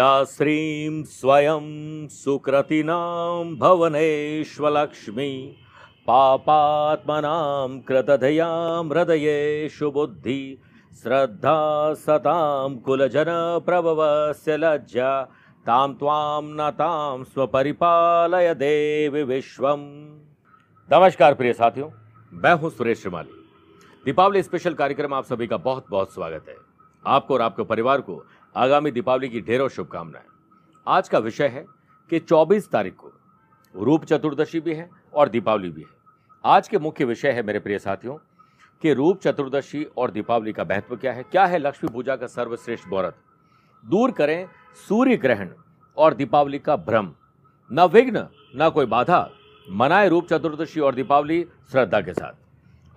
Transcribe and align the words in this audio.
या 0.00 0.24
श्रीं 0.24 1.04
स्वयं 1.04 2.08
सुकृतिनां 2.08 3.56
भवनेष्वलक्ष्मी, 3.56 5.56
पापात्मनां 6.06 7.80
कृतधयां 7.80 8.90
हृदयेषु 8.90 9.90
बुद्धि 9.90 10.58
श्रद्धा 11.02 11.94
सतां 11.94 12.76
कुलजनप्रभवस्य 12.76 14.56
लज्जा, 14.56 15.22
तां 15.66 15.94
त्वां 15.94 16.42
न 16.44 16.70
तां 16.70 17.24
स्वपरिपालय 17.24 18.54
देवी 18.54 19.22
विश्वम। 19.22 19.80
नमस्कार 20.92 21.34
प्रिय 21.34 21.52
साथियों, 21.52 21.90
मैं 22.32 22.52
हूँ 22.52 22.70
सुरेश 22.70 23.02
श्रीमाली। 23.02 23.44
दीपावली 24.04 24.42
स्पेशल 24.42 24.74
कार्यक्रम 24.74 25.14
आप 25.14 25.24
सभी 25.24 25.46
का 25.46 25.56
बहुत 25.56 25.86
बहुत 25.90 26.14
स्वागत 26.14 26.44
है। 26.48 26.56
आपको 27.06 27.34
और 27.34 27.42
आपके 27.42 27.62
परिवार 27.62 28.00
को 28.00 28.24
आगामी 28.56 28.90
दीपावली 28.90 29.28
की 29.28 29.40
ढेरों 29.40 29.68
शुभकामनाएँ। 29.68 30.24
आज 30.86 31.08
का 31.08 31.18
विषय 31.18 31.48
है 31.48 31.64
कि 32.10 32.18
24 32.18 32.70
तारीख 32.70 32.94
को 32.94 33.10
रूप 33.74 34.04
चतुर्दशी 34.04 34.60
भी 34.60 34.74
है 34.74 34.88
और 35.14 35.28
दीपावली 35.28 35.70
भी 35.70 35.80
है। 35.80 35.86
आज 36.44 36.68
के 36.68 36.78
मुख्य 36.78 37.04
विषय 37.04 37.30
है 37.30 37.42
मेरे 37.42 37.58
प्रिय 37.58 37.78
साथियों, 37.78 38.16
कि 38.82 38.92
रूप 38.94 39.20
चतुर्दशी 39.20 39.84
और 39.96 40.10
दीपावली 40.10 40.52
का 40.52 40.64
महत्व 40.64 40.96
क्या 40.96 41.12
है? 41.12 41.22
क्या 41.22 41.46
है 41.46 41.58
लक्ष्मी 41.58 41.92
पूजा 41.92 42.16
का 42.16 42.26
सर्वश्रेष्ठ 42.26 42.88
मुहूर्त 42.88 43.16
दूर 43.84 44.10
करें 44.10 44.46
सूर्य 44.88 45.16
ग्रहण 45.16 45.50
और 45.96 46.14
दीपावली 46.14 46.58
का 46.58 46.76
भ्रम। 46.76 47.12
न 47.70 47.84
विघ्न, 47.84 48.26
न 48.56 48.70
कोई 48.70 48.86
बाधा। 48.86 49.28
मनाए 49.66 50.08
रूप 50.08 50.28
चतुर्दशी 50.28 50.80
और 50.80 50.94
दीपावली 50.94 51.44
श्रद्धा 51.72 52.00
के 52.00 52.12
साथ। 52.12 52.32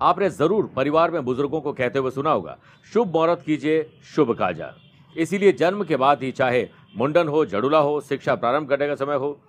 आपने 0.01 0.29
ज़रूर 0.29 0.71
परिवार 0.75 1.11
में 1.11 1.23
बुज़ुर्गों 1.25 1.61
को 1.61 1.73
कहते 1.73 1.99
हुए 1.99 2.11
सुना 2.11 2.31
होगा, 2.31 2.57
शुभ 2.93 3.07
मुहूर्त 3.07 3.41
कीजिए, 3.41 3.83
शुभ 4.15 4.37
काजा 4.37 4.73
इसीलिए 5.17 5.51
जन्म 5.51 5.83
के 5.83 5.95
बाद 5.95 6.23
ही 6.23 6.31
चाहे 6.31 6.69
मुंडन 6.97 7.27
हो, 7.27 7.45
जड़ुला 7.45 7.77
हो, 7.77 8.01
शिक्षा 8.01 8.35
प्रारंभ 8.35 8.69
करने 8.69 8.87
का 8.87 8.95
समय 8.95 9.15
हो। 9.15 9.39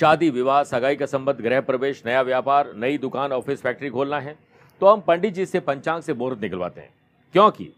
शादी, 0.00 0.30
विवाह, 0.30 0.62
सगाई 0.62 0.96
का 0.96 1.06
संबंध, 1.06 1.36
गृह 1.36 1.60
प्रवेश, 1.60 2.02
नया 2.06 2.22
व्यापार, 2.22 2.72
नई 2.74 2.98
दुकान, 2.98 3.32
ऑफ़िस, 3.32 3.62
फैक्ट्री 3.62 3.90
खोलना 3.90 4.20
है। 4.20 4.38
तो 4.80 4.86
हम 4.86 5.00
पंडित 5.00 5.34
जी 5.34 5.46
से 5.46 5.60
पंचांग 5.60 6.02
से 6.02 6.14
मुहूर्त 6.14 6.40
निकलवाते 6.40 6.80
हैं। 6.80 6.94
क्योंकि 7.32 7.72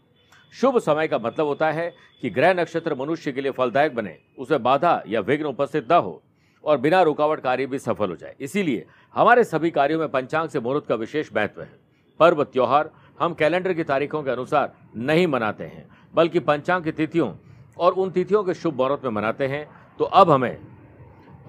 शुभ 0.53 0.79
समय 0.79 1.07
का 1.07 1.17
मतलब 1.17 1.45
होता 1.45 1.71
है 1.71 1.93
कि 2.21 2.29
ग्रह 2.29 2.53
नक्षत्र 2.53 2.95
मनुष्य 2.95 3.31
के 3.31 3.41
लिए 3.41 3.51
फलदायक 3.51 3.95
बने, 3.95 4.17
उसमें 4.39 4.63
बाधा 4.63 5.03
या 5.07 5.19
विघ्न 5.19 5.45
उपस्थित 5.45 5.91
न 5.91 5.95
हो 5.95 6.21
और 6.63 6.77
बिना 6.77 7.01
रुकावट 7.01 7.39
कार्य 7.39 7.65
भी 7.65 7.79
सफल 7.79 8.09
हो 8.09 8.15
जाए। 8.15 8.35
इसीलिए 8.39 8.85
हमारे 9.15 9.43
सभी 9.43 9.71
कार्यों 9.71 9.99
में 9.99 10.09
पंचांग 10.09 10.49
से 10.49 10.59
मुहूर्त 10.59 10.85
का 10.85 10.95
विशेष 10.95 11.29
महत्व 11.35 11.61
है। 11.61 11.79
पर्व, 12.19 12.43
त्योहार 12.43 12.89
हम 13.19 13.33
कैलेंडर 13.33 13.73
की 13.73 13.83
तारीखों 13.83 14.23
के 14.23 14.31
अनुसार 14.31 14.73
नहीं 14.95 15.27
मनाते 15.27 15.63
हैं। 15.63 15.87
बल्कि 16.17 16.39
पंचांग 16.39 16.83
की 16.83 16.91
तिथियों 16.91 17.33
और 17.79 17.93
उन 17.93 18.11
तिथियों 18.11 18.43
के 18.43 18.53
शुभ 18.53 18.75
मुहूर्त 18.75 19.03
में 19.03 19.11
मनाते 19.11 19.47
हैं। 19.47 19.67
तो 19.99 20.05
अब 20.05 20.31
हमें 20.31 20.57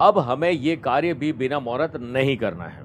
अब 0.01 0.19
हमें 0.19 0.51
ये 0.51 0.75
कार्य 0.75 1.13
भी 1.13 1.31
बिना 1.33 1.59
मुहूर्त 1.59 1.95
नहीं 1.95 2.37
करना 2.37 2.63
है। 2.63 2.83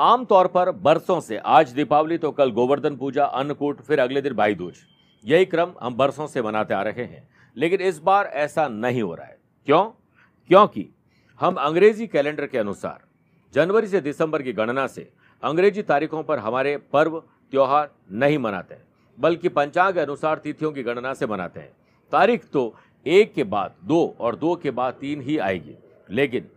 आमतौर 0.00 0.46
पर 0.46 0.70
बरसों 0.70 1.20
से, 1.20 1.36
आज 1.36 1.70
दीपावली 1.70 2.18
तो 2.18 2.30
कल 2.32 2.50
गोवर्धन 2.50 2.96
पूजा, 2.96 3.24
अन्नकूट, 3.24 3.80
फिर 3.80 4.00
अगले 4.00 4.20
दिन 4.20 4.34
भाई 4.34 4.54
दूज 4.54 4.76
यही 5.24 5.44
क्रम 5.44 5.72
हम 5.80 5.94
बरसों 5.94 6.26
से 6.26 6.42
मनाते 6.42 6.74
आ 6.74 6.82
रहे 6.82 7.04
हैं। 7.04 7.28
लेकिन 7.56 7.80
इस 7.80 7.98
बार 7.98 8.26
ऐसा 8.26 8.68
नहीं 8.68 9.02
हो 9.02 9.14
रहा 9.14 9.26
है। 9.26 9.38
क्यों? 9.66 9.84
क्योंकि 10.48 10.88
हम 11.40 11.54
अंग्रेज़ी 11.54 12.06
कैलेंडर 12.06 12.46
के 12.46 12.58
अनुसार, 12.58 13.00
जनवरी 13.54 13.86
से 13.86 14.00
दिसंबर 14.00 14.42
की 14.42 14.52
गणना 14.52 14.86
से 14.86 15.10
अंग्रेज़ी 15.42 15.82
तारीखों 15.82 16.22
पर 16.22 16.38
हमारे 16.38 16.76
पर्व, 16.92 17.22
त्योहार 17.52 17.90
नहीं 18.12 18.38
मनाते 18.38 18.74
हैं। 18.74 18.87
बल्कि 19.18 19.48
पंचांग 19.48 19.96
अनुसार 19.96 20.38
तिथियों 20.38 20.72
की 20.72 20.82
गणना 20.82 21.14
से 21.14 21.26
मनाते 21.26 21.60
हैं। 21.60 21.72
तारीख 22.12 22.44
तो 22.52 22.74
एक 23.06 23.34
के 23.34 23.44
बाद 23.44 23.74
दो 23.84 24.16
और 24.20 24.36
दो 24.36 24.56
के 24.56 24.70
बाद 24.70 24.94
तीन 24.94 25.20
ही 25.20 25.38
आएगी। 25.38 25.74
लेकिन, 26.10 26.48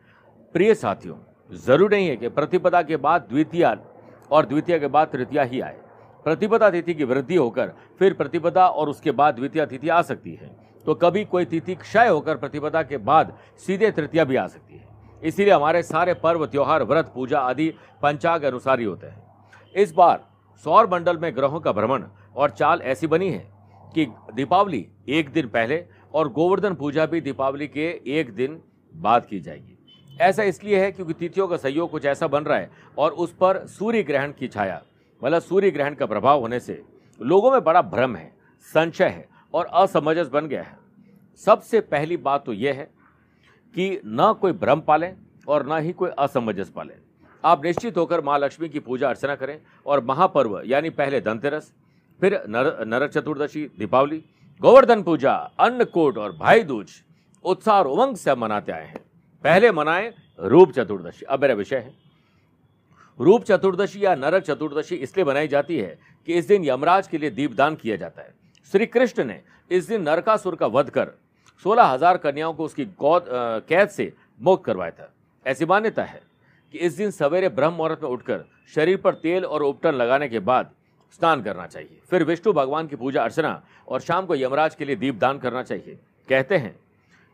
प्रिय 0.53 0.75
साथियों, 0.75 1.15
ज़रूर 1.55 1.91
नहीं 1.91 2.07
है 2.07 2.15
कि 2.17 2.29
प्रतिपदा 2.29 2.81
के 2.81 2.97
बाद 2.97 3.27
द्वितीय 3.29 3.77
और 4.31 4.45
द्वितीय 4.45 4.79
के 4.79 4.87
बाद 4.87 5.07
तृतीया 5.07 5.43
ही 5.43 5.61
आए। 5.61 5.77
प्रतिपदा 6.23 6.69
तिथि 6.69 6.93
की 6.93 7.03
वृद्धि 7.03 7.35
होकर 7.35 7.71
फिर 7.99 8.13
प्रतिपदा 8.13 8.67
और 8.67 8.89
उसके 8.89 9.11
बाद 9.11 9.35
द्वितीय 9.35 9.65
तिथि 9.65 9.89
आ 9.89 10.01
सकती 10.01 10.33
है। 10.33 10.55
तो 10.85 10.95
कभी 10.95 11.23
कोई 11.25 11.45
तिथि 11.45 11.75
क्षय 11.75 12.07
होकर 12.07 12.37
प्रतिपदा 12.37 12.83
के 12.83 12.97
बाद 12.97 13.37
सीधे 13.57 13.91
तृतीया 13.91 14.23
भी 14.23 14.35
आ 14.35 14.47
सकती 14.47 14.73
है। 14.73 14.87
इसीलिए 15.23 15.53
हमारे 15.53 15.83
सारे 15.83 16.13
पर्व, 16.13 16.45
त्योहार, 16.45 16.83
व्रत, 16.83 17.11
पूजा 17.15 17.39
आदि 17.39 17.73
पंचांग 18.01 18.43
अनुसार 18.43 18.79
ही 18.79 18.85
होते 18.85 19.07
हैं। 19.07 19.23
इस 19.75 19.93
बार 19.93 20.25
सौर 20.63 20.89
मंडल 20.89 21.17
में 21.17 21.35
ग्रहों 21.35 21.59
का 21.59 21.71
भ्रमण 21.71 22.03
और 22.35 22.49
चाल 22.49 22.81
ऐसी 22.81 23.07
बनी 23.07 23.29
है 23.29 23.49
कि 23.93 24.05
दीपावली 24.33 24.85
एक 25.09 25.29
दिन 25.29 25.47
पहले 25.47 25.83
और 26.13 26.29
गोवर्धन 26.29 26.75
पूजा 26.75 27.05
भी 27.05 27.21
दीपावली 27.21 27.67
के 27.67 27.89
एक 28.09 28.33
दिन 28.35 28.59
बाद 28.93 29.25
की 29.25 29.39
जाएगी। 29.39 29.77
ऐसा 30.19 30.43
इसलिए 30.43 30.79
है 30.79 30.91
क्योंकि 30.91 31.13
तिथियों 31.13 31.47
का 31.47 31.57
सहयोग 31.57 31.89
कुछ 31.91 32.05
ऐसा 32.05 32.27
बन 32.27 32.43
रहा 32.43 32.57
है 32.57 32.69
और 32.97 33.11
उस 33.13 33.33
पर 33.33 33.65
सूर्य 33.67 34.03
ग्रहण 34.03 34.31
की 34.31 34.47
छाया 34.47 34.81
मतलब 35.21 35.41
सूर्य 35.41 35.71
ग्रहण 35.71 35.95
का 35.95 36.05
प्रभाव 36.05 36.39
होने 36.39 36.59
से 36.59 36.81
लोगों 37.21 37.51
में 37.51 37.63
बड़ा 37.63 37.81
भ्रम 37.81 38.15
है, 38.15 38.31
संशय 38.67 39.05
है 39.05 39.27
और 39.53 39.65
असमंजस 39.65 40.27
बन 40.27 40.47
गया 40.47 40.61
है। 40.61 40.77
सबसे 41.41 41.79
पहली 41.81 42.17
बात 42.19 42.45
तो 42.45 42.53
यह 42.53 42.73
है 42.73 42.89
कि 43.75 44.01
न 44.05 44.33
कोई 44.41 44.51
भ्रम 44.53 44.79
पालें 44.81 45.13
और 45.47 45.67
न 45.67 45.79
ही 45.79 45.91
कोई 45.93 46.09
असमंजस 46.19 46.69
पालें। 46.69 46.95
आप 47.43 47.65
निश्चित 47.65 47.97
होकर 47.97 48.21
माँ 48.21 48.37
लक्ष्मी 48.39 48.69
की 48.69 48.79
पूजा 48.79 49.09
अर्चना 49.09 49.35
करें 49.35 49.59
और 49.85 50.03
महापर्व, 50.05 50.61
यानी 50.65 50.89
पहले 50.91 51.21
धनतेरस 51.21 51.73
फिर 52.21 52.41
नर 52.49 52.83
नरक 52.85 53.11
चतुर्दशी, 53.11 53.61
दीपावली, 53.79 54.17
गोवर्धन 54.61 55.01
पूजा, 55.03 55.33
अन्नकूट 55.59 56.17
और 56.17 56.31
भाई 56.37 56.63
दूज 56.63 56.89
उत्साह 57.45 57.77
और 57.77 57.87
उमंग 57.87 58.15
से 58.15 58.35
मनाते 58.35 58.71
आए 58.71 58.85
हैं। 58.85 59.01
पहले 59.43 59.71
मनाए 59.71 60.13
रूप 60.41 60.71
चतुर्दशी। 60.71 61.25
अब 61.25 61.41
मेरा 61.41 61.53
विषय 61.55 61.75
है। 61.77 61.93
रूप 63.19 63.43
चतुर्दशी 63.43 64.03
या 64.03 64.13
नरक 64.15 64.43
चतुर्दशी 64.43 64.95
इसलिए 64.97 65.25
बनाई 65.25 65.47
जाती 65.47 65.77
है 65.77 65.97
कि 66.27 66.33
इस 66.33 66.47
दिन 66.47 66.65
यमराज 66.65 67.07
के 67.07 67.17
लिए 67.17 67.29
दीपदान 67.31 67.75
किया 67.75 67.95
जाता 67.95 68.21
है। 68.21 68.33
श्री 68.73 68.85
कृष्ण 68.87 69.23
ने 69.25 69.39
इस 69.71 69.87
दिन 69.87 70.01
नरकासुर 70.01 70.55
का 70.55 70.67
वध 70.67 70.89
कर 70.89 71.11
सोलह 71.65 71.83
हज़ार 71.85 72.17
कन्याओं 72.17 72.53
को 72.53 72.65
उसकी 72.65 72.85
गौद 72.99 73.25
कैद 73.69 73.89
से 73.89 74.11
मुक्त 74.39 74.63
करवाया 74.65 74.91
था। 74.91 75.11
ऐसी 75.45 75.65
मान्यता 75.65 76.03
है 76.03 76.21
कि 76.73 76.77
इस 76.79 76.97
दिन 76.97 77.11
सवेरे 77.11 77.49
ब्रह्म 77.51 77.73
मुहूर्त 77.73 78.03
में 78.03 78.09
उठकर 78.09 78.45
शरीर 78.73 78.97
पर 78.97 79.13
तेल 79.17 79.45
और 79.45 79.63
उपटन 79.63 79.95
लगाने 79.95 80.29
के 80.29 80.39
बाद 80.41 80.71
स्नान 81.11 81.43
करना 81.43 81.67
चाहिए। 81.67 81.99
फिर 82.09 82.23
विष्णु 82.23 82.53
भगवान 82.53 82.87
की 82.87 82.95
पूजा 82.95 83.23
अर्चना 83.23 83.63
और 83.87 83.99
शाम 83.99 84.25
को 84.25 84.35
यमराज 84.35 84.75
के 84.75 84.85
लिए 84.85 84.95
दीप 84.95 85.15
दान 85.15 85.37
करना 85.37 85.63
चाहिए। 85.63 85.99
कहते 86.29 86.57
हैं, 86.57 86.79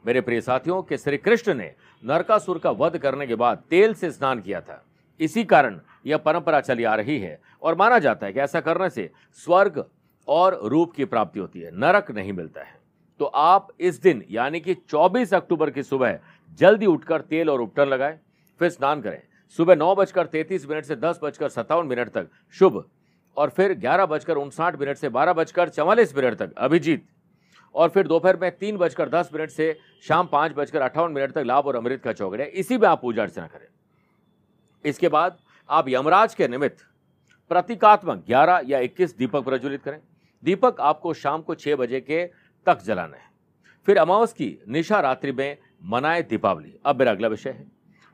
मेरे 0.05 0.21
प्रिय 0.21 0.41
साथियों, 0.41 0.83
कि 0.83 0.97
श्री 0.97 1.17
कृष्ण 1.17 1.53
ने 1.53 1.73
नरकासुर 2.05 2.59
का 2.59 2.71
वध 2.71 2.97
करने 2.97 3.27
के 3.27 3.35
बाद 3.35 3.63
तेल 3.69 3.93
से 3.93 4.11
स्नान 4.11 4.41
किया 4.41 4.61
था। 4.61 4.85
इसी 5.19 5.43
कारण 5.43 5.79
यह 6.05 6.17
परंपरा 6.17 6.61
चली 6.61 6.83
आ 6.83 6.95
रही 6.95 7.19
है 7.19 7.41
और 7.61 7.75
माना 7.75 7.99
जाता 7.99 8.27
है 8.27 8.33
कि 8.33 8.39
ऐसा 8.39 8.61
करने 8.61 8.89
से 8.89 9.11
स्वर्ग 9.33 9.85
और 10.27 10.59
रूप 10.63 10.93
की 10.93 11.05
प्राप्ति 11.05 11.39
होती 11.39 11.59
है, 11.59 11.79
नरक 11.79 12.11
नहीं 12.11 12.33
मिलता 12.33 12.61
है। 12.61 12.77
तो 13.19 13.25
आप 13.25 13.67
इस 13.79 14.01
दिन, 14.01 14.25
यानी 14.31 14.59
कि 14.59 14.73
24 14.73 15.33
अक्टूबर 15.33 15.69
की 15.69 15.83
सुबह, 15.83 16.19
जल्दी 16.59 16.85
उठकर 16.85 17.21
तेल 17.21 17.49
और 17.49 17.61
उपटन 17.61 17.85
लगाएँ, 17.85 18.19
फिर 18.59 18.69
स्नान 18.69 19.01
करें। 19.01 19.21
सुबह 19.49 19.75
नौ 19.75 19.95
बजकर 19.95 20.25
तैतीस 20.25 20.69
मिनट 20.69 20.85
से 20.85 20.95
दस 20.95 21.19
बजकर 21.23 21.49
सत्तावन 21.49 21.87
मिनट 21.87 22.09
तक। 22.09 22.27
शुभ। 22.53 22.85
और 23.37 23.49
फिर 23.49 23.73
ग्यारह 23.75 24.05
बजकर 24.05 24.37
उनसाठ 24.37 24.79
मिनट 24.79 24.97
से 24.97 25.09
बारह 25.09 25.33
बजकर 25.33 25.69
चवालीस 25.69 26.15
मिनट 26.17 26.37
तक 26.37 26.53
अभिजीत। 26.57 27.05
और 27.75 27.89
फिर 27.89 28.07
दोपहर 28.07 28.37
में 28.37 28.51
तीन 28.51 28.77
बजकर 28.77 29.09
दस 29.09 29.29
मिनट 29.33 29.49
से 29.49 29.75
शाम 30.03 30.27
पाँच 30.27 30.53
बजकर 30.55 30.81
अट्ठावन 30.81 31.11
मिनट 31.11 31.31
तक 31.31 31.43
लाभ 31.45 31.67
और 31.67 31.75
अमृत 31.75 32.01
का 32.03 32.13
चौकड़े 32.13 32.45
इसी 32.45 32.78
में 32.78 32.87
आप 32.87 33.01
पूजा 33.01 33.23
अर्चना 33.23 33.47
करें। 33.47 33.67
इसके 34.85 35.07
बाद 35.07 35.37
आप 35.69 35.89
यमराज 35.89 36.34
के 36.35 36.47
निमित्त 36.47 36.85
प्रतीकात्मक 37.51 38.23
ग्यारह 38.28 38.61
या 38.66 38.79
इक्कीस 38.79 39.17
दीपक 39.17 39.43
प्रज्वलित 39.43 39.83
करें। 39.83 39.99
दीपक 40.43 40.81
आपको 40.81 41.13
शाम 41.13 41.41
को 41.41 41.55
छह 41.55 41.75
बजे 41.75 41.99
के 42.01 42.25
तक 42.67 42.81
जलाना 42.81 43.17
है। 43.17 43.25
फिर 43.87 43.97
अमावस 43.97 44.33
की 44.33 44.57
निशा 44.67 44.99
रात्रि 44.99 45.31
में 45.31 45.57
मनाए 45.83 46.22
दीपावली। 46.22 46.73
अब 46.85 46.99
मेरा 46.99 47.11
अगला 47.11 47.28
विषय 47.28 47.49
है। 47.49 47.66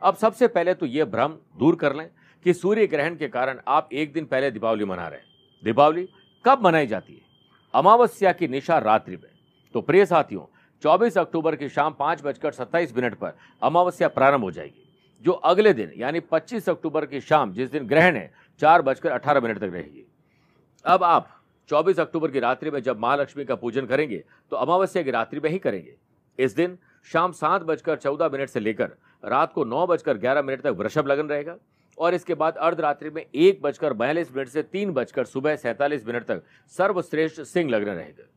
अब 0.01 0.15
सबसे 0.15 0.47
पहले 0.47 0.73
तो 0.73 0.85
यह 0.85 1.05
भ्रम 1.05 1.37
दूर 1.57 1.75
कर 1.75 1.95
लें। 1.95 2.09
कि 2.45 2.53
सूर्य 2.53 2.87
ग्रहण 2.87 3.15
के 3.15 3.27
कारण 3.27 3.59
आप 3.67 3.89
एक 3.93 4.13
दिन 4.13 4.25
पहले 4.25 4.51
दीपावली 4.51 4.85
मना 4.85 5.07
रहे 5.07 5.19
हैं। 5.19 5.25
दीपावली 5.63 6.07
कब 6.45 6.65
मनाई 6.65 6.87
जाती 6.87 7.13
है? 7.13 7.21
अमावस्या 7.73 8.31
की 8.31 8.47
निशा 8.47 8.77
रात्रि 8.77 9.15
में। 9.15 9.29
तो 9.75 9.81
प्रिय 9.81 10.05
साथियों 10.05 10.45
24 10.83 11.17
अक्टूबर 11.17 11.55
की 11.55 11.69
शाम 11.69 11.93
पाँच 11.93 12.23
बजकर 12.23 12.51
सत्ताईस 12.51 12.95
मिनट 12.95 13.15
पर 13.15 13.37
अमावस्या 13.61 14.07
प्रारंभ 14.07 14.43
हो 14.43 14.51
जाएगी, 14.51 14.83
जो 15.23 15.31
अगले 15.31 15.73
दिन, 15.73 15.91
यानी 15.97 16.19
25 16.21 16.69
अक्टूबर 16.69 17.05
की 17.05 17.21
शाम, 17.21 17.53
जिस 17.53 17.71
दिन 17.71 17.87
ग्रहण 17.87 18.15
है, 18.15 18.31
चार 18.61 18.81
बजकर 18.81 19.11
अठारह 19.11 19.41
मिनट 19.41 19.57
तक 19.57 19.71
रहेगी। 19.73 20.05
अब 20.85 21.03
आप 21.03 21.29
24 21.69 21.99
अक्टूबर 21.99 22.31
की 22.31 22.39
रात्रि 22.39 22.71
में 22.71 22.81
जब 22.81 22.99
महालक्ष्मी 22.99 23.45
का 23.45 23.55
पूजन 23.55 23.85
करेंगे 23.85 24.23
तो 24.51 24.55
अमावस्या 24.55 25.03
की 25.03 25.11
रात्रि 25.11 25.39
में 25.39 25.49
ही 25.49 25.59
करेंगे। 25.59 25.95
इस 26.39 26.55
दिन 26.55 26.77
शाम 27.07 27.31
सात 27.31 27.61
बजकर 27.61 27.95
चौदह 27.95 28.29
मिनट 28.29 28.49
से 28.49 28.59
लेकर 28.59 28.91
रात 29.23 29.53
को 29.53 29.63
नौ 29.63 29.85
बजकर 29.87 30.17
ग्यारह 30.17 30.41
मिनट 30.41 30.61
तक 30.61 30.75
वृषभ 30.79 31.07
लगन 31.07 31.27
रहेगा। 31.27 31.55
और 31.97 32.13
इसके 32.13 32.33
बाद 32.33 32.57
अर्धरात्रि 32.57 33.09
में 33.09 33.25
एक 33.25 33.61
बजकर 33.61 33.93
बयालीस 33.93 34.35
मिनट 34.35 34.47
से 34.47 34.63
तीन 34.63 34.91
बजकर 34.91 35.25
सुबह 35.25 35.55
सैंतालीस 35.55 36.05
मिनट 36.07 36.23
तक 36.23 36.43
सर्वश्रेष्ठ 36.73 37.41
सिंह 37.41 37.69
लग्न 37.69 37.87
रहेगा। 37.87 38.29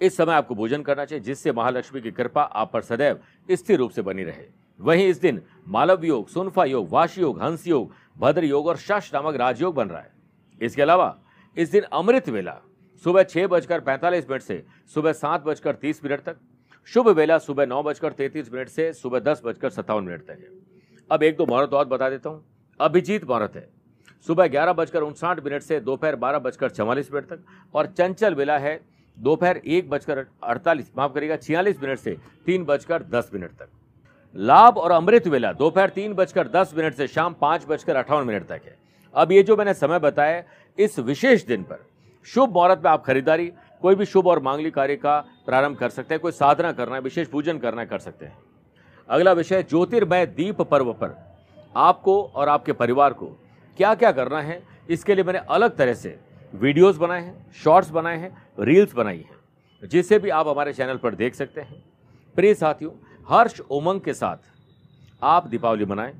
इस 0.00 0.16
समय 0.16 0.34
आपको 0.34 0.54
भोजन 0.54 0.82
करना 0.82 1.04
चाहिए, 1.04 1.24
जिससे 1.24 1.52
महालक्ष्मी 1.52 2.00
की 2.00 2.10
कृपा 2.10 2.42
आप 2.42 2.72
पर 2.72 2.82
सदैव 2.82 3.20
स्थिर 3.50 3.78
रूप 3.78 3.90
से 3.90 4.02
बनी 4.02 4.24
रहे। 4.24 4.44
वहीं 4.80 5.08
इस 5.08 5.20
दिन 5.20 5.42
मालव 5.68 6.04
योग, 6.04 6.28
सुनफा 6.28 6.64
योग 6.64 6.88
वाश 6.90 7.18
योग, 7.18 7.42
हंस 7.42 7.66
योग, 7.66 7.92
भद्र 8.18 8.44
योग 8.44 8.66
और 8.66 8.76
शश 8.76 9.10
नामक 9.14 9.36
राजयोग 9.36 9.74
बन 9.74 9.88
रहा 9.88 10.00
है। 10.00 10.12
इसके 10.60 10.82
अलावा 10.82 11.16
इस 11.56 11.70
दिन 11.70 11.82
अमृत 11.82 12.28
वेला, 12.28 12.56
सुबह 13.04 13.22
छह 13.22 13.46
बजकर 13.46 13.80
पैंतालीस 13.80 14.28
मिनट 14.30 14.42
से 14.42 14.62
सुबह 14.94 15.12
सात 15.12 15.44
बजकर 15.44 15.74
तीस 15.74 16.04
मिनट 16.04 16.20
तक, 16.20 16.36
शुभ 16.88 17.08
वेला 17.08 17.38
सुबह 17.38 17.66
नौ 17.66 17.82
बजकर 17.82 18.12
तैतीस 18.12 18.52
मिनट 18.52 18.68
से 18.68 18.92
सुबह 18.92 19.20
दस 19.20 19.42
बजकर 19.44 19.70
सत्तावन 19.70 20.04
मिनट 20.04 20.22
तक 20.22 20.30
है। 20.30 20.69
अब 21.10 21.22
एक 21.22 21.36
दो 21.36 21.46
मुहूर्त 21.46 21.72
और 21.72 21.84
बता 21.84 22.08
देता 22.10 22.30
हूँ। 22.30 22.44
अभिजीत 22.80 23.24
मुहूर्त 23.24 23.56
है। 23.56 23.68
सुबह 24.26 24.46
ग्यारह 24.46 24.72
बजकर 24.72 25.02
उनसाठ 25.02 25.44
मिनट 25.44 25.62
से 25.62 25.80
दोपहर 25.80 26.16
बारह 26.16 26.38
बजकर 26.38 26.70
चवालीस 26.70 27.12
मिनट 27.12 27.24
तक 27.24 27.44
और 27.74 27.86
चंचल 27.88 28.34
वेला 28.34 28.58
है 28.58 28.80
दोपहर 29.16 29.56
एक 29.56 29.88
बजकर 29.90 30.18
अड़तालीस, 30.44 30.90
माफ़ 30.98 31.12
करिएगा, 31.12 31.36
छियालीस 31.36 31.82
मिनट 31.82 31.98
से 31.98 32.16
तीन 32.46 32.64
बजकर 32.64 33.02
दस 33.04 33.30
मिनट 33.34 33.50
तक। 33.50 33.68
लाभ 34.34 34.78
और 34.78 34.90
अमृत 34.90 35.26
वेला 35.26 35.52
दोपहर 35.52 35.88
तीन 35.88 36.12
बजकर 36.14 36.48
दस 36.48 36.74
मिनट 36.76 36.94
से 36.94 37.06
शाम 37.08 37.34
पाँच 37.40 37.66
बजकर 37.68 37.96
अठावन 37.96 38.26
मिनट 38.26 38.46
तक 38.46 38.60
है। 38.64 38.76
अब 39.14 39.32
ये 39.32 39.42
जो 39.42 39.56
मैंने 39.56 39.74
समय 39.74 39.98
बताया, 39.98 40.42
इस 40.78 40.98
विशेष 40.98 41.44
दिन 41.46 41.62
पर 41.62 41.84
शुभ 42.26 42.52
मुहूर्त 42.52 42.84
में 42.84 42.90
आप 42.90 43.04
खरीदारी, 43.04 43.52
कोई 43.82 43.94
भी 43.94 44.04
शुभ 44.04 44.26
और 44.26 44.42
मांगलिक 44.42 44.74
कार्य 44.74 44.96
का 44.96 45.18
प्रारंभ 45.46 45.76
कर 45.76 45.88
सकते 45.88 46.14
हैं, 46.14 46.20
कोई 46.20 46.32
साधना 46.32 46.72
करना 46.72 46.94
है, 46.94 47.00
विशेष 47.00 47.28
पूजन 47.28 47.58
करना 47.58 47.84
कर 47.84 47.98
सकते 47.98 48.26
हैं। 48.26 48.38
अगला 49.10 49.32
विषय 49.32 49.62
ज्योतिर्मय 49.62 50.26
दीप 50.28 50.60
पर्व 50.62 50.92
पर। 50.92 51.16
आपको 51.74 52.22
और 52.24 52.48
आपके 52.48 52.72
परिवार 52.74 53.12
को 53.12 53.26
क्या 53.78 53.94
क्या 53.94 54.12
करना 54.12 54.40
है, 54.40 54.62
इसके 54.88 55.14
लिए 55.14 55.24
मैंने 55.24 55.38
अलग 55.50 55.76
तरह 55.76 55.94
से 55.94 56.18
वीडियोस 56.52 56.96
बनाए 56.96 57.20
हैं, 57.20 57.52
शॉर्ट्स 57.54 57.90
बनाए 57.90 58.16
हैं, 58.18 58.36
रील्स 58.60 58.94
बनाई 58.94 59.18
हैं, 59.18 59.88
जिसे 59.88 60.18
भी 60.18 60.30
आप 60.30 60.48
हमारे 60.48 60.72
चैनल 60.72 60.96
पर 60.96 61.14
देख 61.14 61.34
सकते 61.34 61.60
हैं। 61.60 61.82
प्रिय 62.36 62.54
साथियों, 62.54 62.90
हर्ष 63.28 63.60
उमंग 63.60 64.00
के 64.00 64.14
साथ 64.14 64.36
आप 65.22 65.46
दीपावली 65.48 65.84
मनाएँ 65.84 66.12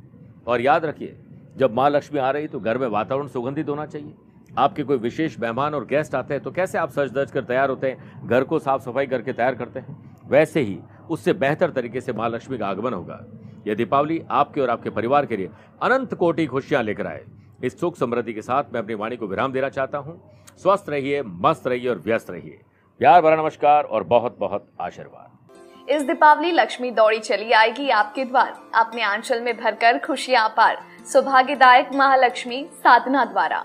और 0.46 0.60
याद 0.60 0.84
रखिए, 0.84 1.16
जब 1.56 1.75
माँ 1.75 1.88
लक्ष्मी 1.90 2.19
आ 2.19 2.31
रही 2.31 2.48
तो 2.48 2.60
घर 2.60 2.78
में 2.78 2.87
वातावरण 2.88 3.28
सुगंधित 3.28 3.69
होना 3.69 3.87
चाहिए। 3.87 4.14
आपके 4.58 4.82
कोई 4.82 4.96
विशेष 4.98 5.38
मेहमान 5.40 5.75
और 5.75 5.84
गेस्ट 5.87 6.14
आते 6.14 6.34
हैं 6.34 6.42
तो 6.42 6.50
कैसे 6.50 6.78
आप 6.78 6.90
सज 6.90 7.10
दज 7.12 7.31
कर 7.31 7.44
तैयार 7.44 7.70
होते 7.70 7.87
हैं, 7.87 8.28
घर 8.28 8.44
को 8.44 8.58
साफ़ 8.58 8.82
सफ़ाई 8.82 9.06
करके 9.06 9.32
तैयार 9.32 9.54
करते 9.54 9.81
हैं? 9.81 9.96
वैसे 10.28 10.60
ही 10.60 10.78
उससे 11.11 11.33
बेहतर 11.33 11.71
तरीके 11.71 12.01
से 12.01 12.12
माँ 12.12 12.29
लक्ष्मी 12.29 12.59
का 12.59 12.67
आगमन 12.67 12.95
होगा। 12.95 13.21
यह 13.67 13.75
दीपावली 13.75 14.23
आपके 14.31 14.61
और 14.61 14.71
आपके 14.71 14.91
परिवार 14.91 15.27
के 15.27 15.37
लिए 15.37 15.51
अनंत 15.83 16.15
कोटि 16.15 16.47
खुशियाँ 16.47 16.83
लेकर 16.83 17.07
आए। 17.07 17.25
इस 17.65 17.81
सुख 17.81 17.97
समृद्धि 17.97 18.33
के 18.33 18.43
साथ 18.43 18.73
मैं 18.73 18.81
अपनी 18.81 18.95
वाणी 18.95 19.17
को 19.17 19.27
विराम 19.27 19.53
देना 19.53 19.69
चाहता 19.69 19.99
हूँ। 19.99 20.21
स्वस्थ 20.59 20.89
रहिए, 20.89 21.23
मस्त 21.23 21.67
रहिए 21.67 21.89
और 21.89 21.99
व्यस्त 21.99 22.31
रहिए। 22.31 22.61
प्यार 23.01 23.23
भरा 23.23 23.37
नमस्कार 23.37 23.85
और 23.85 24.05
बहुत 24.05 24.37
बहुत 24.39 24.67
आशीर्वाद। 24.81 25.89
इस 25.91 26.03
दीपावली 26.03 26.51
लक्ष्मी 26.53 26.91
दौड़ी 26.91 27.19
चली 27.19 27.53
आएगी 27.53 27.89
आपके 27.91 28.25
द्वार। 28.25 28.55
अपने 28.75 29.03
आंचल 29.03 29.41
में 29.41 29.57
भरकर 29.57 29.99
खुशियाँ 29.99 30.49
पार। 30.49 30.79
सौभाग्यदायक 31.12 31.91
महालक्ष्मी 31.95 32.65
साधना 32.75 33.25
द्वारा। 33.25 33.65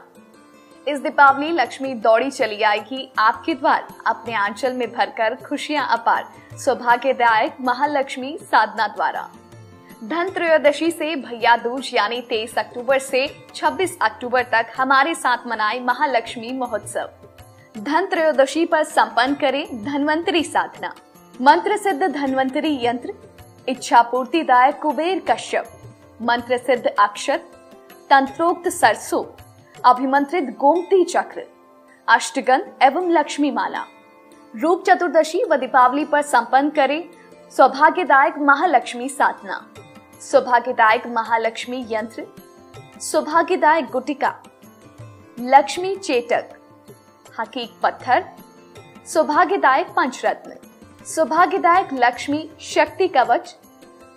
इस 0.87 0.99
दीपावली 0.99 1.51
लक्ष्मी 1.51 1.93
दौड़ी 1.93 2.31
चली 2.31 2.61
आएगी। 2.63 3.11
आपके 3.19 3.53
द्वार 3.53 3.87
अपने 4.07 4.33
आंचल 4.33 4.73
में 4.73 4.93
भरकर 4.93 5.35
खुशियाँ 5.35 5.87
अपार। 5.91 6.57
सौभाग्यदायक 6.57 7.57
महालक्ष्मी 7.61 8.37
साधना 8.41 8.87
द्वारा। 8.87 9.29
धन 10.03 10.29
त्रयोदशी 10.29 10.91
से 10.91 11.15
भैया 11.15 11.55
दूज, 11.57 11.91
यानी 11.93 12.21
23 12.21 12.57
अक्टूबर 12.57 12.99
से 12.99 13.45
26 13.55 13.97
अक्टूबर 14.01 14.43
तक 14.43 14.65
हमारे 14.77 15.15
साथ 15.15 15.47
मनाए 15.47 15.79
महालक्ष्मी 15.79 16.51
महोत्सव। 16.51 17.09
धन 17.77 18.05
त्रयोदशी 18.05 18.65
पर 18.65 18.83
संपन्न 18.83 19.35
करें 19.35 19.83
धनवंतरी 19.85 20.43
साधना। 20.43 20.93
मंत्र 21.41 21.77
सिद्ध 21.77 22.03
धनवंतरी 22.03 22.85
यंत्र। 22.85 23.13
इच्छा 23.67 24.01
पूर्तिदायक 24.01 24.79
कुबेर 24.81 25.21
कश्यप। 25.29 25.65
मंत्र 26.21 26.57
सिद्ध 26.57 26.85
अक्षर 26.87 27.37
तंत्रोक्त 28.09 28.69
सरसों। 28.69 29.44
अभिमंत्रित 29.83 30.49
गोमती 30.59 31.03
चक्र 31.03 31.41
अष्टगंध 32.07 32.83
एवं 32.83 33.09
लक्ष्मी 33.11 33.49
माला 33.51 33.83
रूप 34.53 34.83
चतुर्दशी 34.83 35.43
व 35.43 35.55
दीपावली 35.55 36.05
पर 36.05 36.21
संपन्न 36.21 36.69
करें 36.69 37.01
सौभाग्यदायक 37.51 38.37
महालक्ष्मी 38.39 39.09
साधना। 39.09 39.59
सौभाग्यदायक 40.21 41.07
महालक्ष्मी 41.07 41.85
यंत्र, 41.89 42.25
सौभाग्यदायक 43.01 43.89
गुटिका, 43.91 44.33
लक्ष्मी 45.39 45.95
चेटक 45.95 46.55
हकीक 47.39 47.79
पत्थर, 47.83 48.23
सौभाग्यदायक 49.05 49.93
पंचरत्न, 49.95 50.57
सौभाग्यदायक 51.05 51.93
लक्ष्मी 51.93 52.49
शक्ति 52.63 53.07
कवच, 53.07 53.55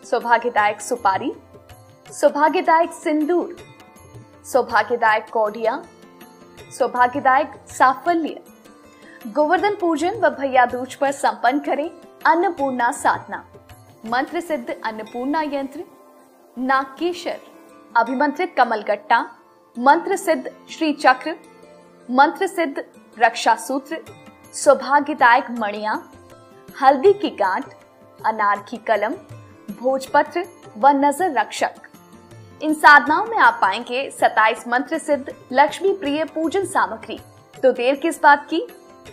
सौभाग्यदायक 0.05 0.81
सुपारी, 0.81 1.33
सौभाग्यदायक 2.11 2.93
सिंदूर। 2.93 3.57
सौभाग्यदायक 4.49 5.27
कौडिया, 5.33 5.83
सौभाग्यदायक 6.79 7.53
साफल्य। 7.69 8.41
गोवर्धन 9.27 9.75
पूजन 9.75 10.21
व 10.21 10.29
भैया 10.31 10.65
दूज 10.67 10.95
पर 10.95 11.11
संपन्न 11.13 11.59
करें 11.59 11.89
अन्नपूर्णा 12.27 12.91
साधना। 12.93 13.45
मंत्र 14.07 14.41
सिद्ध 14.41 14.71
अन्नपूर्णा 14.71 15.43
यंत्र, 15.45 15.85
नागकेशर। 16.59 17.39
अभिमंत्रित 17.97 18.55
कमलगट्टा 18.57 19.21
मंत्र 19.77 20.17
सिद्ध 20.17 20.51
श्री 20.71 20.93
चक्र, 20.93 21.35
मंत्र 22.09 22.47
सिद्ध 22.47 22.85
रक्षा 23.19 23.55
सूत्र, 23.57 23.99
सौभाग्यदायक 24.55 25.51
मणिया, 25.51 26.03
हल्दी 26.83 27.13
की 27.13 27.31
गांठ, 27.37 27.65
अनार 28.27 28.65
की 28.69 28.77
कलम, 28.77 29.15
भोजपत्र 29.81 30.45
व 30.77 30.89
नज़र 30.97 31.39
रक्षक। 31.39 31.88
इन 32.63 32.73
साधनाओं 32.75 33.25
में 33.25 33.37
आप 33.39 33.59
पाएँगे 33.63 34.11
27 34.13 34.67
मंत्र 34.69 34.99
सिद्ध, 34.99 35.33
लक्ष्मी 35.53 35.93
प्रिय 35.93 36.25
पूजन 36.25 36.65
सामग्री। 36.65 37.19
तो 37.55 37.71
देर 37.73 37.95
किस 37.95 38.21
बात 38.23 38.47
की? 38.51 38.61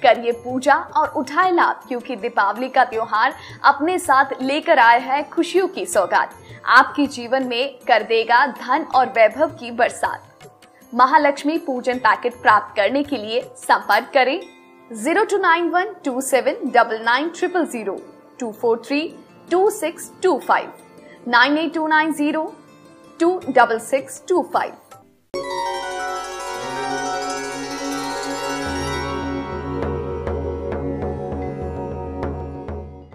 करिए 0.03 0.31
पूजा 0.33 0.75
और 0.75 1.07
उठाए 1.09 1.51
लाभ, 1.51 1.83
क्योंकि 1.88 2.15
दीपावली 2.15 2.69
का 2.69 2.83
त्योहार 2.86 3.36
अपने 3.63 3.97
साथ 4.00 4.42
लेकर 4.42 4.80
आया 4.80 5.00
है 5.03 5.21
खुशियों 5.30 5.68
की 5.68 5.86
सौगात। 5.86 6.33
आपके 6.68 7.06
जीवन 7.07 7.47
में 7.47 7.78
कर 7.87 8.04
देगा 8.04 8.45
धन 8.47 8.85
और 8.95 9.09
वैभव 9.09 9.56
की 9.59 9.71
बरसात। 9.71 10.49
महालक्ष्मी 10.94 11.57
पूजन 11.57 11.97
पैकेट 11.99 12.42
प्राप्त 12.42 12.75
करने 12.75 13.04
के 13.04 13.18
लिए 13.18 13.42
संपर्क 13.57 14.11
करें। 14.14 14.40
Zero 14.92 15.23
two 15.23 15.37
nine 15.37 15.69
one 15.69 15.95
two 16.06 16.19
seven 16.23 16.69
double 16.71 17.04
nine 17.04 17.30
triple 17.30 17.66
zero 17.68 17.99
two 18.40 18.52
four 18.52 18.81
three 18.85 19.07
two 19.52 19.69
six 19.71 20.11
two 20.23 20.37
five. 20.40 20.73
Nine 21.28 21.57
eight 21.57 21.73
two 21.73 21.87
nine 21.87 22.14
zero 22.14 22.52
26625. 23.18 24.84